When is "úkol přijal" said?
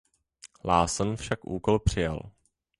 1.45-2.29